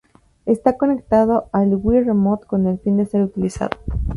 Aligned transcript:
Está 0.47 0.77
conectado 0.77 1.47
al 1.53 1.75
Wii 1.75 2.01
Remote 2.05 2.47
con 2.47 2.65
el 2.65 2.79
fin 2.79 2.97
de 2.97 3.05
ser 3.05 3.21
utilizado. 3.21 3.77